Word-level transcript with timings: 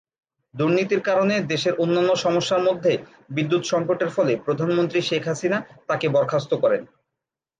দুর্নীতির 0.53 1.01
কারণে, 1.01 1.35
দেশের 1.51 1.73
অন্যান্য 1.73 2.11
সমস্যার 2.15 2.61
মধ্যে 2.61 2.91
বিদ্যুৎ 3.29 3.63
সংকটের 3.65 4.09
ফলে 4.09 4.33
প্রধানমন্ত্রী 4.45 4.99
শেখ 5.01 5.23
হাসিনা 5.27 5.57
তাকে 5.87 6.05
বরখাস্ত 6.09 6.51
করেন। 6.63 6.81